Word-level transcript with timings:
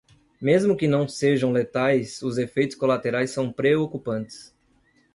Mesmo 0.41 0.75
que 0.75 0.87
não 0.87 1.07
sejam 1.07 1.51
letais, 1.51 2.23
os 2.23 2.39
efeitos 2.39 2.75
colaterais 2.75 3.29
são 3.29 3.53
preocupantes. 3.53 4.51